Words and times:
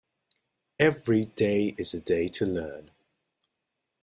Every 0.79 1.25
day 1.25 1.75
is 1.77 1.93
a 1.93 1.99
day 1.99 2.27
to 2.29 2.43
learn. 2.47 2.89